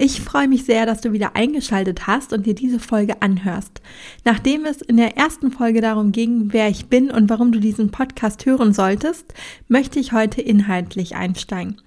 Ich 0.00 0.20
freue 0.20 0.46
mich 0.46 0.64
sehr, 0.64 0.86
dass 0.86 1.00
du 1.00 1.10
wieder 1.10 1.34
eingeschaltet 1.34 2.06
hast 2.06 2.32
und 2.32 2.46
dir 2.46 2.54
diese 2.54 2.78
Folge 2.78 3.20
anhörst. 3.20 3.82
Nachdem 4.24 4.64
es 4.64 4.80
in 4.80 4.96
der 4.96 5.16
ersten 5.16 5.50
Folge 5.50 5.80
darum 5.80 6.12
ging, 6.12 6.52
wer 6.52 6.68
ich 6.68 6.86
bin 6.86 7.10
und 7.10 7.28
warum 7.28 7.50
du 7.50 7.58
diesen 7.58 7.90
Podcast 7.90 8.46
hören 8.46 8.72
solltest, 8.72 9.34
möchte 9.66 9.98
ich 9.98 10.12
heute 10.12 10.40
inhaltlich 10.40 11.16
einsteigen. 11.16 11.80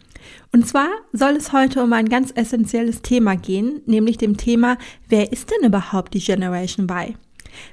Und 0.52 0.68
zwar 0.68 0.90
soll 1.14 1.38
es 1.38 1.54
heute 1.54 1.82
um 1.82 1.94
ein 1.94 2.10
ganz 2.10 2.34
essentielles 2.36 3.02
Thema 3.02 3.38
gehen, 3.38 3.80
nämlich 3.86 4.18
dem 4.18 4.36
Thema, 4.36 4.78
wer 5.08 5.32
ist 5.32 5.50
denn 5.50 5.66
überhaupt 5.66 6.14
die 6.14 6.20
Generation 6.20 6.90
Y? 6.90 7.16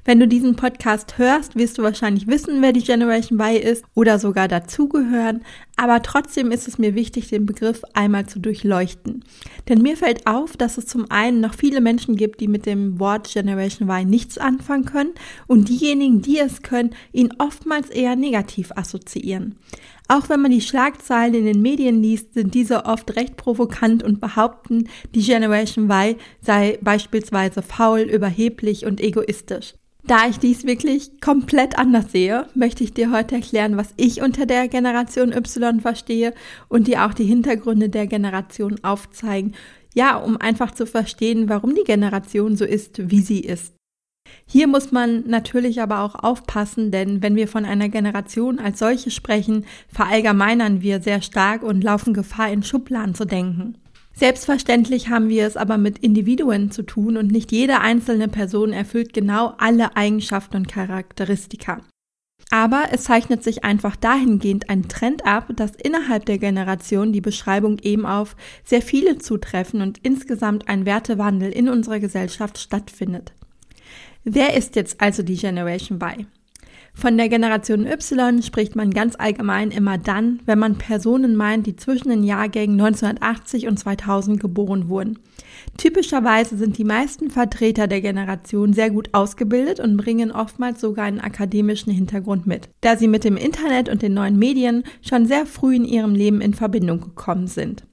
Wenn 0.04 0.20
du 0.20 0.28
diesen 0.28 0.56
Podcast 0.56 1.18
hörst, 1.18 1.56
wirst 1.56 1.78
du 1.78 1.82
wahrscheinlich 1.82 2.26
wissen, 2.26 2.62
wer 2.62 2.72
die 2.72 2.82
Generation 2.82 3.40
Y 3.40 3.56
ist 3.56 3.84
oder 3.94 4.18
sogar 4.18 4.48
dazugehören, 4.48 5.42
aber 5.76 6.02
trotzdem 6.02 6.50
ist 6.50 6.66
es 6.66 6.78
mir 6.78 6.96
wichtig, 6.96 7.28
den 7.28 7.46
Begriff 7.46 7.82
einmal 7.94 8.26
zu 8.26 8.40
durchleuchten. 8.40 9.24
Denn 9.68 9.80
mir 9.80 9.96
fällt 9.96 10.26
auf, 10.26 10.56
dass 10.56 10.76
es 10.76 10.86
zum 10.86 11.08
einen 11.10 11.40
noch 11.40 11.54
viele 11.54 11.80
Menschen 11.80 12.16
gibt, 12.16 12.40
die 12.40 12.48
mit 12.48 12.66
dem 12.66 12.98
Wort 12.98 13.32
Generation 13.32 13.88
Y 13.88 14.04
nichts 14.04 14.38
anfangen 14.38 14.84
können 14.84 15.12
und 15.46 15.68
diejenigen, 15.68 16.20
die 16.20 16.38
es 16.38 16.62
können, 16.62 16.90
ihn 17.12 17.32
oftmals 17.38 17.90
eher 17.90 18.16
negativ 18.16 18.72
assoziieren. 18.74 19.54
Auch 20.10 20.30
wenn 20.30 20.40
man 20.40 20.50
die 20.50 20.62
Schlagzeilen 20.62 21.34
in 21.34 21.44
den 21.44 21.60
Medien 21.60 22.02
liest, 22.02 22.32
sind 22.32 22.54
diese 22.54 22.86
oft 22.86 23.14
recht 23.14 23.36
provokant 23.36 24.02
und 24.02 24.20
behaupten, 24.20 24.88
die 25.14 25.22
Generation 25.22 25.90
Y 25.90 26.16
sei 26.40 26.78
beispielsweise 26.80 27.60
faul, 27.60 28.00
überheblich 28.00 28.86
und 28.86 29.02
egoistisch. 29.02 29.74
Da 30.04 30.26
ich 30.26 30.38
dies 30.38 30.64
wirklich 30.64 31.20
komplett 31.20 31.78
anders 31.78 32.10
sehe, 32.12 32.46
möchte 32.54 32.82
ich 32.82 32.94
dir 32.94 33.12
heute 33.12 33.34
erklären, 33.34 33.76
was 33.76 33.92
ich 33.98 34.22
unter 34.22 34.46
der 34.46 34.68
Generation 34.68 35.30
Y 35.30 35.80
verstehe 35.80 36.32
und 36.68 36.86
dir 36.86 37.04
auch 37.04 37.12
die 37.12 37.26
Hintergründe 37.26 37.90
der 37.90 38.06
Generation 38.06 38.82
aufzeigen, 38.82 39.54
ja, 39.94 40.16
um 40.16 40.38
einfach 40.38 40.70
zu 40.70 40.86
verstehen, 40.86 41.50
warum 41.50 41.74
die 41.74 41.84
Generation 41.84 42.56
so 42.56 42.64
ist, 42.64 43.10
wie 43.10 43.20
sie 43.20 43.40
ist. 43.40 43.77
Hier 44.46 44.66
muss 44.66 44.92
man 44.92 45.24
natürlich 45.26 45.80
aber 45.80 46.00
auch 46.00 46.14
aufpassen, 46.14 46.90
denn 46.90 47.22
wenn 47.22 47.36
wir 47.36 47.48
von 47.48 47.64
einer 47.64 47.88
Generation 47.88 48.58
als 48.58 48.78
solche 48.78 49.10
sprechen, 49.10 49.64
verallgemeinern 49.88 50.80
wir 50.82 51.00
sehr 51.00 51.22
stark 51.22 51.62
und 51.62 51.82
laufen 51.82 52.14
Gefahr, 52.14 52.50
in 52.50 52.62
Schubladen 52.62 53.14
zu 53.14 53.24
denken. 53.24 53.76
Selbstverständlich 54.14 55.10
haben 55.10 55.28
wir 55.28 55.46
es 55.46 55.56
aber 55.56 55.78
mit 55.78 55.98
Individuen 55.98 56.72
zu 56.72 56.82
tun 56.82 57.16
und 57.16 57.30
nicht 57.30 57.52
jede 57.52 57.80
einzelne 57.80 58.26
Person 58.26 58.72
erfüllt 58.72 59.12
genau 59.12 59.54
alle 59.58 59.96
Eigenschaften 59.96 60.56
und 60.56 60.68
Charakteristika. 60.68 61.78
Aber 62.50 62.86
es 62.90 63.04
zeichnet 63.04 63.44
sich 63.44 63.62
einfach 63.62 63.94
dahingehend 63.94 64.70
ein 64.70 64.88
Trend 64.88 65.26
ab, 65.26 65.52
dass 65.54 65.72
innerhalb 65.76 66.24
der 66.26 66.38
Generation 66.38 67.12
die 67.12 67.20
Beschreibung 67.20 67.78
eben 67.80 68.06
auf 68.06 68.36
sehr 68.64 68.82
viele 68.82 69.18
zutreffen 69.18 69.82
und 69.82 69.98
insgesamt 70.02 70.68
ein 70.68 70.86
Wertewandel 70.86 71.52
in 71.52 71.68
unserer 71.68 72.00
Gesellschaft 72.00 72.58
stattfindet. 72.58 73.34
Wer 74.24 74.56
ist 74.56 74.76
jetzt 74.76 75.00
also 75.00 75.22
die 75.22 75.36
Generation 75.36 75.98
Y? 76.00 76.26
Von 76.94 77.16
der 77.16 77.28
Generation 77.28 77.86
Y 77.86 78.42
spricht 78.42 78.74
man 78.74 78.90
ganz 78.90 79.14
allgemein 79.16 79.70
immer 79.70 79.98
dann, 79.98 80.40
wenn 80.46 80.58
man 80.58 80.78
Personen 80.78 81.36
meint, 81.36 81.66
die 81.68 81.76
zwischen 81.76 82.08
den 82.08 82.24
Jahrgängen 82.24 82.80
1980 82.80 83.68
und 83.68 83.78
2000 83.78 84.40
geboren 84.40 84.88
wurden. 84.88 85.20
Typischerweise 85.76 86.56
sind 86.56 86.76
die 86.76 86.84
meisten 86.84 87.30
Vertreter 87.30 87.86
der 87.86 88.00
Generation 88.00 88.72
sehr 88.72 88.90
gut 88.90 89.10
ausgebildet 89.12 89.78
und 89.78 89.96
bringen 89.96 90.32
oftmals 90.32 90.80
sogar 90.80 91.04
einen 91.04 91.20
akademischen 91.20 91.92
Hintergrund 91.92 92.48
mit, 92.48 92.68
da 92.80 92.96
sie 92.96 93.08
mit 93.08 93.22
dem 93.22 93.36
Internet 93.36 93.88
und 93.88 94.02
den 94.02 94.14
neuen 94.14 94.36
Medien 94.36 94.82
schon 95.00 95.26
sehr 95.26 95.46
früh 95.46 95.76
in 95.76 95.84
ihrem 95.84 96.16
Leben 96.16 96.40
in 96.40 96.54
Verbindung 96.54 97.00
gekommen 97.00 97.46
sind. 97.46 97.84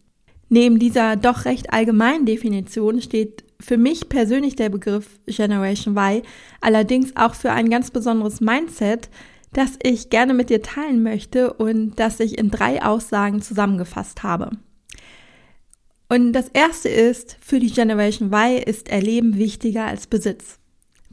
Neben 0.55 0.79
dieser 0.79 1.17
doch 1.17 1.43
recht 1.43 1.73
allgemeinen 1.73 2.25
Definition 2.25 3.01
steht 3.01 3.43
für 3.59 3.75
mich 3.75 4.07
persönlich 4.07 4.55
der 4.55 4.69
Begriff 4.69 5.19
Generation 5.25 5.97
Y 5.97 6.21
allerdings 6.61 7.13
auch 7.17 7.35
für 7.35 7.51
ein 7.51 7.69
ganz 7.69 7.91
besonderes 7.91 8.39
Mindset, 8.39 9.09
das 9.51 9.77
ich 9.83 10.09
gerne 10.09 10.33
mit 10.33 10.49
dir 10.49 10.61
teilen 10.61 11.03
möchte 11.03 11.51
und 11.51 11.99
das 11.99 12.21
ich 12.21 12.37
in 12.37 12.51
drei 12.51 12.81
Aussagen 12.81 13.41
zusammengefasst 13.41 14.23
habe. 14.23 14.51
Und 16.07 16.31
das 16.31 16.47
erste 16.53 16.87
ist, 16.87 17.35
für 17.41 17.59
die 17.59 17.73
Generation 17.73 18.31
Y 18.31 18.63
ist 18.65 18.87
Erleben 18.87 19.37
wichtiger 19.37 19.83
als 19.83 20.07
Besitz. 20.07 20.59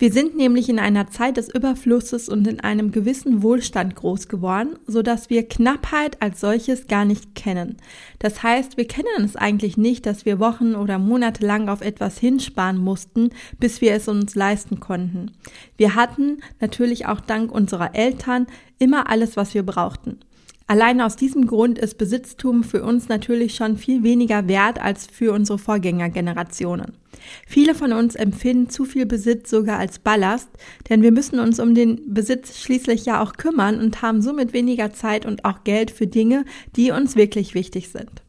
Wir 0.02 0.10
sind 0.10 0.36
nämlich 0.36 0.68
in 0.68 0.80
einer 0.80 1.10
Zeit 1.10 1.36
des 1.36 1.48
Überflusses 1.48 2.28
und 2.28 2.48
in 2.48 2.58
einem 2.58 2.90
gewissen 2.90 3.40
Wohlstand 3.40 3.94
groß 3.94 4.26
geworden, 4.26 4.76
so 4.84 5.00
dass 5.00 5.30
wir 5.30 5.48
Knappheit 5.48 6.20
als 6.20 6.40
solches 6.40 6.88
gar 6.88 7.04
nicht 7.04 7.36
kennen. 7.36 7.76
Das 8.18 8.42
heißt, 8.42 8.76
wir 8.76 8.88
kennen 8.88 9.24
es 9.24 9.36
eigentlich 9.36 9.76
nicht, 9.76 10.04
dass 10.04 10.24
wir 10.24 10.40
Wochen 10.40 10.74
oder 10.74 10.98
Monate 10.98 11.46
lang 11.46 11.68
auf 11.68 11.82
etwas 11.82 12.18
hinsparen 12.18 12.78
mussten, 12.78 13.30
bis 13.60 13.80
wir 13.80 13.92
es 13.94 14.08
uns 14.08 14.34
leisten 14.34 14.80
konnten. 14.80 15.30
Wir 15.76 15.94
hatten 15.94 16.38
natürlich 16.58 17.06
auch 17.06 17.20
dank 17.20 17.52
unserer 17.52 17.94
Eltern 17.94 18.48
immer 18.80 19.08
alles, 19.08 19.36
was 19.36 19.54
wir 19.54 19.62
brauchten. 19.62 20.18
Allein 20.72 21.02
aus 21.02 21.16
diesem 21.16 21.46
Grund 21.48 21.78
ist 21.78 21.98
Besitztum 21.98 22.64
für 22.64 22.82
uns 22.82 23.10
natürlich 23.10 23.54
schon 23.54 23.76
viel 23.76 24.02
weniger 24.04 24.48
wert 24.48 24.80
als 24.80 25.06
für 25.06 25.34
unsere 25.34 25.58
Vorgängergenerationen. 25.58 26.94
Viele 27.46 27.74
von 27.74 27.92
uns 27.92 28.14
empfinden 28.14 28.70
zu 28.70 28.86
viel 28.86 29.04
Besitz 29.04 29.50
sogar 29.50 29.78
als 29.78 29.98
Ballast, 29.98 30.48
denn 30.88 31.02
wir 31.02 31.12
müssen 31.12 31.40
uns 31.40 31.60
um 31.60 31.74
den 31.74 32.14
Besitz 32.14 32.58
schließlich 32.58 33.04
ja 33.04 33.22
auch 33.22 33.34
kümmern 33.34 33.80
und 33.80 34.00
haben 34.00 34.22
somit 34.22 34.54
weniger 34.54 34.94
Zeit 34.94 35.26
und 35.26 35.44
auch 35.44 35.62
Geld 35.64 35.90
für 35.90 36.06
Dinge, 36.06 36.46
die 36.74 36.90
uns 36.90 37.16
wirklich 37.16 37.52
wichtig 37.52 37.90
sind. 37.90 38.22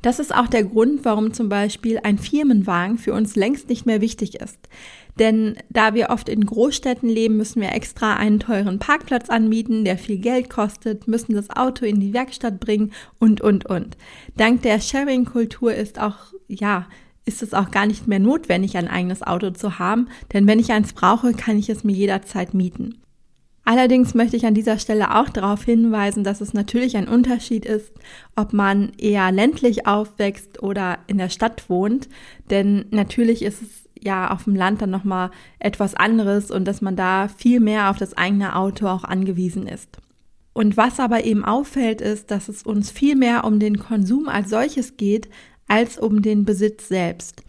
Das 0.00 0.20
ist 0.20 0.32
auch 0.32 0.46
der 0.46 0.62
Grund, 0.62 1.04
warum 1.04 1.32
zum 1.34 1.48
Beispiel 1.48 1.98
ein 2.04 2.18
Firmenwagen 2.18 2.98
für 2.98 3.14
uns 3.14 3.34
längst 3.34 3.68
nicht 3.68 3.84
mehr 3.84 4.00
wichtig 4.00 4.36
ist. 4.36 4.58
Denn 5.20 5.56
da 5.68 5.92
wir 5.92 6.08
oft 6.08 6.30
in 6.30 6.46
Großstädten 6.46 7.08
leben, 7.08 7.36
müssen 7.36 7.60
wir 7.60 7.72
extra 7.72 8.16
einen 8.16 8.40
teuren 8.40 8.78
Parkplatz 8.78 9.28
anmieten, 9.28 9.84
der 9.84 9.98
viel 9.98 10.16
Geld 10.16 10.48
kostet, 10.48 11.06
müssen 11.06 11.34
das 11.34 11.50
Auto 11.50 11.84
in 11.84 12.00
die 12.00 12.14
Werkstatt 12.14 12.58
bringen 12.58 12.92
und, 13.18 13.42
und, 13.42 13.66
und. 13.66 13.98
Dank 14.38 14.62
der 14.62 14.80
Sharing-Kultur 14.80 15.74
ist 15.74 16.00
auch, 16.00 16.16
ja, 16.48 16.86
ist 17.26 17.42
es 17.42 17.52
auch 17.52 17.70
gar 17.70 17.84
nicht 17.84 18.08
mehr 18.08 18.18
notwendig, 18.18 18.78
ein 18.78 18.88
eigenes 18.88 19.22
Auto 19.22 19.50
zu 19.50 19.78
haben, 19.78 20.08
denn 20.32 20.46
wenn 20.46 20.58
ich 20.58 20.72
eins 20.72 20.94
brauche, 20.94 21.34
kann 21.34 21.58
ich 21.58 21.68
es 21.68 21.84
mir 21.84 21.92
jederzeit 21.92 22.54
mieten. 22.54 22.96
Allerdings 23.64 24.14
möchte 24.14 24.38
ich 24.38 24.46
an 24.46 24.54
dieser 24.54 24.78
Stelle 24.78 25.14
auch 25.14 25.28
darauf 25.28 25.62
hinweisen, 25.64 26.24
dass 26.24 26.40
es 26.40 26.54
natürlich 26.54 26.96
ein 26.96 27.08
Unterschied 27.08 27.66
ist, 27.66 27.92
ob 28.36 28.54
man 28.54 28.92
eher 28.96 29.30
ländlich 29.32 29.86
aufwächst 29.86 30.62
oder 30.62 30.98
in 31.08 31.18
der 31.18 31.28
Stadt 31.28 31.68
wohnt, 31.68 32.08
denn 32.48 32.86
natürlich 32.90 33.42
ist 33.42 33.60
es 33.60 33.89
ja 34.02 34.30
auf 34.30 34.44
dem 34.44 34.54
Land 34.54 34.82
dann 34.82 34.90
nochmal 34.90 35.30
etwas 35.58 35.94
anderes 35.94 36.50
und 36.50 36.64
dass 36.66 36.80
man 36.80 36.96
da 36.96 37.28
viel 37.28 37.60
mehr 37.60 37.90
auf 37.90 37.98
das 37.98 38.16
eigene 38.16 38.56
Auto 38.56 38.86
auch 38.86 39.04
angewiesen 39.04 39.66
ist. 39.66 39.98
Und 40.52 40.76
was 40.76 40.98
aber 40.98 41.24
eben 41.24 41.44
auffällt, 41.44 42.00
ist, 42.00 42.30
dass 42.30 42.48
es 42.48 42.62
uns 42.62 42.90
viel 42.90 43.16
mehr 43.16 43.44
um 43.44 43.60
den 43.60 43.78
Konsum 43.78 44.28
als 44.28 44.50
solches 44.50 44.96
geht, 44.96 45.28
als 45.68 45.98
um 45.98 46.22
den 46.22 46.44
Besitz 46.44 46.88
selbst. 46.88 47.42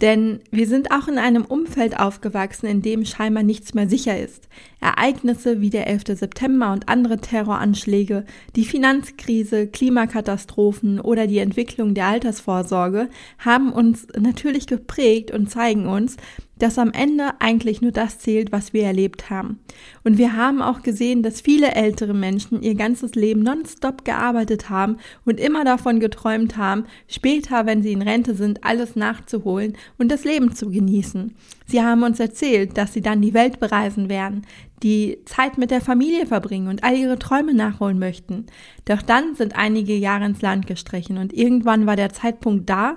Denn 0.00 0.40
wir 0.50 0.68
sind 0.68 0.92
auch 0.92 1.08
in 1.08 1.18
einem 1.18 1.44
Umfeld 1.44 1.98
aufgewachsen, 1.98 2.66
in 2.66 2.82
dem 2.82 3.04
scheinbar 3.04 3.42
nichts 3.42 3.74
mehr 3.74 3.88
sicher 3.88 4.18
ist. 4.18 4.48
Ereignisse 4.80 5.60
wie 5.60 5.70
der 5.70 5.88
11. 5.88 6.18
September 6.18 6.72
und 6.72 6.88
andere 6.88 7.18
Terroranschläge, 7.18 8.24
die 8.54 8.64
Finanzkrise, 8.64 9.66
Klimakatastrophen 9.66 11.00
oder 11.00 11.26
die 11.26 11.38
Entwicklung 11.38 11.94
der 11.94 12.06
Altersvorsorge 12.06 13.08
haben 13.38 13.72
uns 13.72 14.06
natürlich 14.16 14.68
geprägt 14.68 15.32
und 15.32 15.50
zeigen 15.50 15.86
uns, 15.86 16.16
dass 16.58 16.78
am 16.78 16.92
Ende 16.92 17.30
eigentlich 17.40 17.80
nur 17.80 17.92
das 17.92 18.18
zählt, 18.18 18.52
was 18.52 18.72
wir 18.72 18.84
erlebt 18.84 19.30
haben. 19.30 19.60
Und 20.04 20.18
wir 20.18 20.36
haben 20.36 20.62
auch 20.62 20.82
gesehen, 20.82 21.22
dass 21.22 21.40
viele 21.40 21.72
ältere 21.74 22.14
Menschen 22.14 22.62
ihr 22.62 22.74
ganzes 22.74 23.14
Leben 23.14 23.42
nonstop 23.42 24.04
gearbeitet 24.04 24.70
haben 24.70 24.96
und 25.24 25.40
immer 25.40 25.64
davon 25.64 26.00
geträumt 26.00 26.56
haben, 26.56 26.84
später, 27.06 27.66
wenn 27.66 27.82
sie 27.82 27.92
in 27.92 28.02
Rente 28.02 28.34
sind, 28.34 28.64
alles 28.64 28.96
nachzuholen 28.96 29.76
und 29.98 30.10
das 30.10 30.24
Leben 30.24 30.54
zu 30.54 30.70
genießen. 30.70 31.34
Sie 31.66 31.82
haben 31.82 32.02
uns 32.02 32.18
erzählt, 32.18 32.78
dass 32.78 32.92
sie 32.92 33.02
dann 33.02 33.20
die 33.20 33.34
Welt 33.34 33.60
bereisen 33.60 34.08
werden, 34.08 34.46
die 34.82 35.18
Zeit 35.24 35.58
mit 35.58 35.70
der 35.70 35.80
Familie 35.80 36.26
verbringen 36.26 36.68
und 36.68 36.84
all 36.84 36.96
ihre 36.96 37.18
Träume 37.18 37.54
nachholen 37.54 37.98
möchten. 37.98 38.46
Doch 38.84 39.02
dann 39.02 39.34
sind 39.34 39.56
einige 39.56 39.94
Jahre 39.94 40.26
ins 40.26 40.42
Land 40.42 40.66
gestrichen 40.66 41.18
und 41.18 41.32
irgendwann 41.32 41.86
war 41.86 41.96
der 41.96 42.12
Zeitpunkt 42.12 42.70
da, 42.70 42.96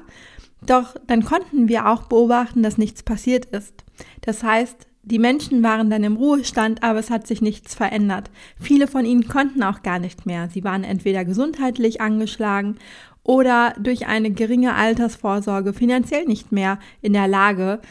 doch 0.65 0.95
dann 1.07 1.25
konnten 1.25 1.67
wir 1.67 1.87
auch 1.87 2.03
beobachten, 2.03 2.63
dass 2.63 2.77
nichts 2.77 3.03
passiert 3.03 3.45
ist. 3.45 3.83
Das 4.21 4.43
heißt, 4.43 4.87
Die 5.03 5.19
Menschen 5.19 5.63
waren 5.63 5.89
dann 5.89 6.03
im 6.03 6.15
Ruhestand, 6.15 6.83
aber 6.83 6.99
es 6.99 7.09
hat 7.09 7.25
sich 7.25 7.41
nichts 7.41 7.73
verändert. 7.73 8.29
Viele 8.59 8.87
von 8.87 9.03
ihnen 9.03 9.27
konnten 9.27 9.63
auch 9.63 9.81
gar 9.81 9.97
nicht 9.97 10.27
mehr. 10.27 10.47
Sie 10.53 10.63
waren 10.63 10.83
entweder 10.83 11.25
gesundheitlich 11.25 12.01
angeschlagen 12.01 12.75
oder 13.23 13.73
durch 13.79 14.05
eine 14.07 14.31
geringe 14.31 14.75
Altersvorsorge 14.75 15.73
finanziell 15.73 16.25
nicht 16.25 16.51
mehr 16.51 16.79
in 17.01 17.13
der 17.13 17.27
Lage, 17.27 17.81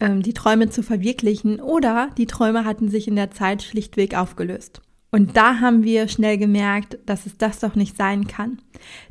ähm, 0.00 0.22
die 0.22 0.34
Träume 0.34 0.70
zu 0.70 0.82
verwirklichen 0.82 1.60
oder 1.60 2.10
die 2.16 2.26
Träume 2.26 2.64
hatten 2.64 2.88
sich 2.88 3.08
in 3.08 3.16
der 3.16 3.30
Zeit 3.30 3.62
schlichtweg 3.62 4.16
aufgelöst. 4.16 4.80
Und 5.14 5.36
da 5.36 5.60
haben 5.60 5.84
wir 5.84 6.08
schnell 6.08 6.38
gemerkt, 6.38 6.98
dass 7.06 7.24
es 7.24 7.38
das 7.38 7.60
doch 7.60 7.76
nicht 7.76 7.96
sein 7.96 8.26
kann. 8.26 8.58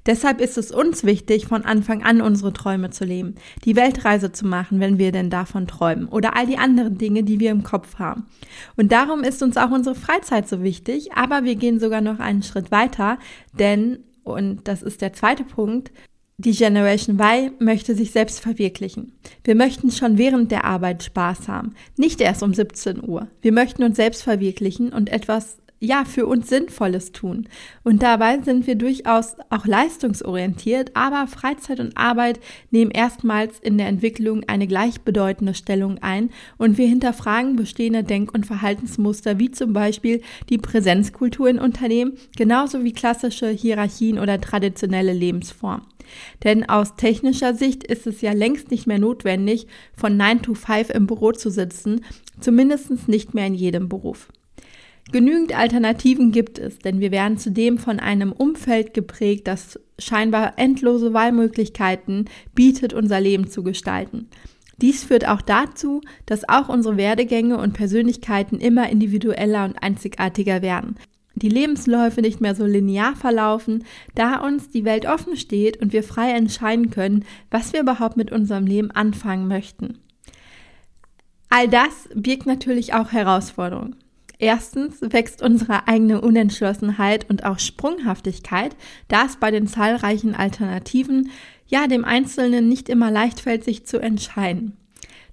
Deshalb 0.05 0.41
ist 0.41 0.57
es 0.57 0.69
uns 0.69 1.05
wichtig, 1.05 1.47
von 1.47 1.63
Anfang 1.63 2.03
an 2.03 2.19
unsere 2.19 2.51
Träume 2.51 2.89
zu 2.89 3.05
leben, 3.05 3.35
die 3.63 3.77
Weltreise 3.77 4.33
zu 4.33 4.45
machen, 4.45 4.81
wenn 4.81 4.97
wir 4.97 5.13
denn 5.13 5.29
davon 5.29 5.65
träumen, 5.65 6.09
oder 6.09 6.35
all 6.35 6.45
die 6.45 6.57
anderen 6.57 6.97
Dinge, 6.97 7.23
die 7.23 7.39
wir 7.39 7.51
im 7.51 7.63
Kopf 7.63 7.99
haben. 7.99 8.25
Und 8.75 8.91
darum 8.91 9.23
ist 9.23 9.41
uns 9.41 9.55
auch 9.55 9.71
unsere 9.71 9.95
Freizeit 9.95 10.49
so 10.49 10.61
wichtig, 10.61 11.13
aber 11.13 11.45
wir 11.45 11.55
gehen 11.55 11.79
sogar 11.79 12.01
noch 12.01 12.19
einen 12.19 12.43
Schritt 12.43 12.69
weiter, 12.69 13.17
denn, 13.57 13.99
und 14.23 14.67
das 14.67 14.83
ist 14.83 14.99
der 14.99 15.13
zweite 15.13 15.45
Punkt, 15.45 15.93
die 16.37 16.51
Generation 16.51 17.17
Y 17.17 17.53
möchte 17.59 17.95
sich 17.95 18.11
selbst 18.11 18.41
verwirklichen. 18.41 19.13
Wir 19.45 19.55
möchten 19.55 19.89
schon 19.89 20.17
während 20.17 20.51
der 20.51 20.65
Arbeit 20.65 21.01
Spaß 21.01 21.47
haben, 21.47 21.75
nicht 21.95 22.19
erst 22.19 22.43
um 22.43 22.53
17 22.53 23.07
Uhr. 23.07 23.29
Wir 23.41 23.53
möchten 23.53 23.83
uns 23.83 23.95
selbst 23.95 24.23
verwirklichen 24.23 24.91
und 24.91 25.09
etwas 25.09 25.62
ja, 25.83 26.05
für 26.05 26.27
uns 26.27 26.47
Sinnvolles 26.47 27.11
tun. 27.11 27.49
Und 27.83 28.01
dabei 28.01 28.39
sind 28.41 28.67
wir 28.67 28.75
durchaus 28.75 29.35
auch 29.49 29.65
leistungsorientiert, 29.65 30.91
aber 30.93 31.27
Freizeit 31.27 31.81
und 31.81 31.97
Arbeit 31.97 32.39
nehmen 32.71 32.89
erstmals 32.89 33.59
in 33.59 33.77
der 33.77 33.87
Entwicklung 33.87 34.45
eine 34.47 34.65
gleichbedeutende 34.65 35.53
Stellung 35.53 35.97
ein 36.01 36.29
und 36.57 36.77
wir 36.77 36.87
hinterfragen 36.87 37.57
bestehende 37.57 38.05
Denk- 38.05 38.33
und 38.33 38.45
Verhaltensmuster 38.45 39.39
wie 39.39 39.51
zum 39.51 39.73
Beispiel 39.73 40.21
die 40.49 40.57
Präsenzkultur 40.57 41.49
in 41.49 41.59
Unternehmen, 41.59 42.13
genauso 42.37 42.85
wie 42.85 42.93
klassische 42.93 43.49
Hierarchien 43.49 44.19
oder 44.19 44.39
traditionelle 44.39 45.13
Lebensformen. 45.13 45.85
Denn 46.45 46.69
aus 46.69 46.95
technischer 46.95 47.53
Sicht 47.53 47.83
ist 47.83 48.07
es 48.07 48.21
ja 48.21 48.31
längst 48.31 48.71
nicht 48.71 48.87
mehr 48.87 48.99
notwendig, 48.99 49.67
von 49.95 50.15
9 50.15 50.43
to 50.43 50.53
5 50.53 50.91
im 50.91 51.07
Büro 51.07 51.33
zu 51.33 51.49
sitzen, 51.49 52.05
zumindest 52.39 53.09
nicht 53.09 53.33
mehr 53.33 53.47
in 53.47 53.55
jedem 53.55 53.89
Beruf. 53.89 54.29
Genügend 55.11 55.57
Alternativen 55.57 56.31
gibt 56.31 56.57
es, 56.59 56.79
denn 56.79 56.99
wir 56.99 57.11
werden 57.11 57.37
zudem 57.37 57.77
von 57.77 57.99
einem 57.99 58.31
Umfeld 58.31 58.93
geprägt, 58.93 59.47
das 59.47 59.79
scheinbar 59.99 60.53
endlose 60.57 61.13
Wahlmöglichkeiten 61.13 62.29
bietet, 62.55 62.93
unser 62.93 63.19
Leben 63.19 63.47
zu 63.47 63.63
gestalten. 63.63 64.29
Dies 64.77 65.03
führt 65.03 65.27
auch 65.27 65.41
dazu, 65.41 66.01
dass 66.25 66.47
auch 66.49 66.69
unsere 66.69 66.97
Werdegänge 66.97 67.57
und 67.57 67.73
Persönlichkeiten 67.73 68.59
immer 68.59 68.89
individueller 68.89 69.65
und 69.65 69.77
einzigartiger 69.81 70.61
werden. 70.61 70.95
Die 71.35 71.49
Lebensläufe 71.49 72.21
nicht 72.21 72.41
mehr 72.41 72.55
so 72.55 72.65
linear 72.65 73.15
verlaufen, 73.15 73.85
da 74.15 74.37
uns 74.45 74.69
die 74.69 74.85
Welt 74.85 75.05
offen 75.05 75.35
steht 75.35 75.81
und 75.81 75.93
wir 75.93 76.03
frei 76.03 76.31
entscheiden 76.31 76.91
können, 76.91 77.25
was 77.49 77.73
wir 77.73 77.81
überhaupt 77.81 78.17
mit 78.17 78.31
unserem 78.31 78.65
Leben 78.65 78.91
anfangen 78.91 79.47
möchten. 79.47 79.99
All 81.49 81.67
das 81.67 82.09
birgt 82.15 82.45
natürlich 82.45 82.93
auch 82.93 83.11
Herausforderungen. 83.11 84.02
Erstens 84.43 84.97
wächst 84.99 85.41
unsere 85.41 85.87
eigene 85.87 86.19
Unentschlossenheit 86.19 87.29
und 87.29 87.45
auch 87.45 87.59
Sprunghaftigkeit, 87.59 88.75
da 89.07 89.23
es 89.23 89.37
bei 89.37 89.51
den 89.51 89.67
zahlreichen 89.67 90.35
Alternativen 90.35 91.29
ja 91.65 91.87
dem 91.87 92.03
Einzelnen 92.03 92.67
nicht 92.67 92.89
immer 92.89 93.09
leicht 93.09 93.39
fällt, 93.39 93.63
sich 93.63 93.85
zu 93.85 93.99
entscheiden. 93.99 94.75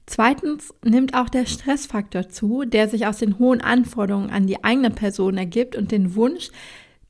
Zweitens 0.06 0.72
nimmt 0.84 1.14
auch 1.14 1.28
der 1.28 1.46
Stressfaktor 1.46 2.28
zu, 2.28 2.62
der 2.64 2.88
sich 2.88 3.04
aus 3.08 3.18
den 3.18 3.40
hohen 3.40 3.60
Anforderungen 3.60 4.30
an 4.30 4.46
die 4.46 4.62
eigene 4.62 4.90
Person 4.90 5.38
ergibt 5.38 5.74
und 5.74 5.90
den 5.90 6.14
Wunsch, 6.14 6.50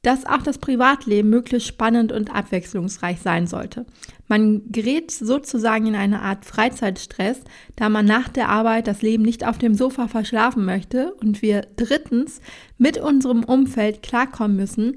dass 0.02 0.24
auch 0.24 0.42
das 0.42 0.58
Privatleben 0.58 1.28
möglichst 1.28 1.68
spannend 1.68 2.10
und 2.10 2.34
abwechslungsreich 2.34 3.20
sein 3.20 3.46
sollte. 3.46 3.84
Man 4.28 4.62
gerät 4.70 5.10
sozusagen 5.10 5.86
in 5.86 5.94
eine 5.94 6.22
Art 6.22 6.44
Freizeitstress, 6.44 7.40
da 7.76 7.88
man 7.88 8.06
nach 8.06 8.28
der 8.28 8.48
Arbeit 8.48 8.86
das 8.86 9.02
Leben 9.02 9.24
nicht 9.24 9.46
auf 9.46 9.58
dem 9.58 9.74
Sofa 9.74 10.08
verschlafen 10.08 10.64
möchte 10.64 11.12
und 11.14 11.42
wir 11.42 11.66
drittens 11.76 12.40
mit 12.78 12.96
unserem 12.98 13.44
Umfeld 13.44 14.02
klarkommen 14.02 14.56
müssen, 14.56 14.94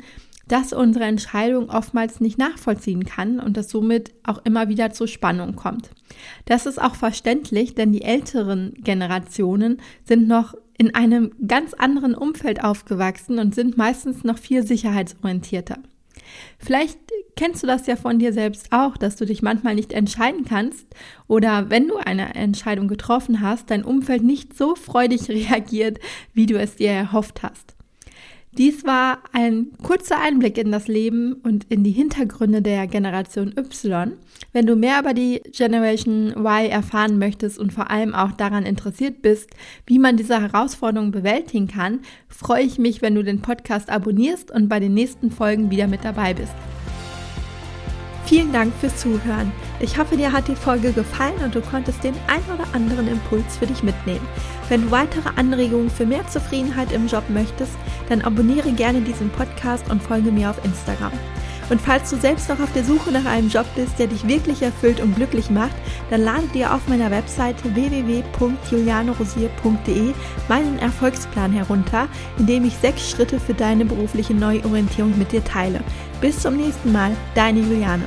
dass 0.47 0.73
unsere 0.73 1.05
Entscheidung 1.05 1.69
oftmals 1.69 2.19
nicht 2.19 2.37
nachvollziehen 2.37 3.05
kann 3.05 3.39
und 3.39 3.57
es 3.57 3.69
somit 3.69 4.13
auch 4.23 4.43
immer 4.45 4.67
wieder 4.67 4.91
zur 4.91 5.07
Spannung 5.07 5.55
kommt. 5.55 5.89
Das 6.45 6.65
ist 6.65 6.81
auch 6.81 6.95
verständlich, 6.95 7.75
denn 7.75 7.91
die 7.91 8.03
älteren 8.03 8.73
Generationen 8.83 9.81
sind 10.03 10.27
noch 10.27 10.53
in 10.77 10.95
einem 10.95 11.31
ganz 11.47 11.73
anderen 11.73 12.15
Umfeld 12.15 12.63
aufgewachsen 12.63 13.39
und 13.39 13.53
sind 13.55 13.77
meistens 13.77 14.23
noch 14.23 14.37
viel 14.37 14.65
sicherheitsorientierter. 14.65 15.77
Vielleicht 16.57 16.97
kennst 17.35 17.63
du 17.63 17.67
das 17.67 17.87
ja 17.87 17.95
von 17.95 18.19
dir 18.19 18.33
selbst 18.33 18.71
auch, 18.71 18.97
dass 18.97 19.15
du 19.15 19.25
dich 19.25 19.41
manchmal 19.41 19.75
nicht 19.75 19.91
entscheiden 19.91 20.45
kannst 20.45 20.87
oder 21.27 21.69
wenn 21.69 21.87
du 21.87 21.97
eine 21.97 22.35
Entscheidung 22.35 22.87
getroffen 22.87 23.41
hast, 23.41 23.69
dein 23.69 23.83
Umfeld 23.83 24.23
nicht 24.23 24.55
so 24.55 24.75
freudig 24.75 25.29
reagiert, 25.29 25.99
wie 26.33 26.45
du 26.45 26.59
es 26.59 26.75
dir 26.75 26.91
erhofft 26.91 27.43
hast. 27.43 27.75
Dies 28.57 28.85
war 28.85 29.17
ein 29.31 29.69
kurzer 29.81 30.21
Einblick 30.21 30.59
in 30.59 30.71
das 30.71 30.87
Leben 30.87 31.33
und 31.33 31.65
in 31.69 31.83
die 31.83 31.91
Hintergründe 31.91 32.61
der 32.61 32.85
Generation 32.85 33.51
Y. 33.57 34.13
Wenn 34.51 34.67
du 34.67 34.75
mehr 34.75 34.99
über 34.99 35.15
die 35.15 35.41
Generation 35.51 36.35
Y 36.37 36.69
erfahren 36.69 37.17
möchtest 37.17 37.57
und 37.57 37.73
vor 37.73 37.89
allem 37.89 38.13
auch 38.13 38.31
daran 38.33 38.67
interessiert 38.67 39.23
bist, 39.23 39.49
wie 39.87 39.97
man 39.97 40.17
diese 40.17 40.39
Herausforderungen 40.39 41.11
bewältigen 41.11 41.67
kann, 41.67 42.01
freue 42.27 42.63
ich 42.63 42.77
mich, 42.77 43.01
wenn 43.01 43.15
du 43.15 43.23
den 43.23 43.41
Podcast 43.41 43.89
abonnierst 43.89 44.51
und 44.51 44.69
bei 44.69 44.79
den 44.79 44.93
nächsten 44.93 45.31
Folgen 45.31 45.71
wieder 45.71 45.87
mit 45.87 46.05
dabei 46.05 46.35
bist. 46.35 46.53
Vielen 48.25 48.53
Dank 48.53 48.73
fürs 48.79 48.97
Zuhören. 48.97 49.51
Ich 49.79 49.97
hoffe, 49.97 50.15
dir 50.15 50.31
hat 50.31 50.47
die 50.47 50.55
Folge 50.55 50.93
gefallen 50.93 51.37
und 51.43 51.53
du 51.53 51.61
konntest 51.61 52.03
den 52.03 52.15
ein 52.27 52.41
oder 52.53 52.65
anderen 52.73 53.07
Impuls 53.07 53.57
für 53.57 53.67
dich 53.67 53.83
mitnehmen. 53.83 54.25
Wenn 54.69 54.83
du 54.83 54.91
weitere 54.91 55.29
Anregungen 55.35 55.89
für 55.89 56.05
mehr 56.05 56.25
Zufriedenheit 56.27 56.91
im 56.93 57.07
Job 57.07 57.23
möchtest, 57.29 57.73
dann 58.07 58.21
abonniere 58.21 58.71
gerne 58.71 59.01
diesen 59.01 59.29
Podcast 59.29 59.89
und 59.91 60.01
folge 60.01 60.31
mir 60.31 60.49
auf 60.49 60.63
Instagram. 60.63 61.11
Und 61.69 61.79
falls 61.81 62.09
du 62.09 62.17
selbst 62.17 62.49
noch 62.49 62.59
auf 62.59 62.73
der 62.73 62.83
Suche 62.83 63.09
nach 63.11 63.25
einem 63.25 63.49
Job 63.49 63.65
bist, 63.75 63.97
der 63.97 64.07
dich 64.07 64.27
wirklich 64.27 64.61
erfüllt 64.61 64.99
und 64.99 65.15
glücklich 65.15 65.49
macht, 65.49 65.75
dann 66.09 66.19
lade 66.21 66.47
dir 66.53 66.73
auf 66.73 66.85
meiner 66.87 67.09
Webseite 67.09 67.73
www.julianerosier.de 67.73 70.13
meinen 70.49 70.77
Erfolgsplan 70.79 71.53
herunter, 71.53 72.09
in 72.37 72.47
dem 72.47 72.65
ich 72.65 72.75
sechs 72.75 73.09
Schritte 73.09 73.39
für 73.39 73.53
deine 73.53 73.85
berufliche 73.85 74.33
Neuorientierung 74.33 75.17
mit 75.17 75.31
dir 75.31 75.41
teile. 75.43 75.79
Bis 76.23 76.39
zum 76.39 76.55
nächsten 76.55 76.93
Mal, 76.93 77.11
deine 77.35 77.59
Juliane. 77.59 78.05